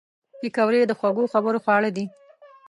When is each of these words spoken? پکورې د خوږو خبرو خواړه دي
پکورې 0.39 0.81
د 0.87 0.91
خوږو 0.99 1.31
خبرو 1.33 1.63
خواړه 1.63 1.89
دي 1.95 2.05